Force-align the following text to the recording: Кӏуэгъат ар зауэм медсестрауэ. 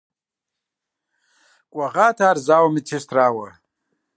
Кӏуэгъат 1.71 2.17
ар 2.29 2.37
зауэм 2.45 2.71
медсестрауэ. 2.75 3.47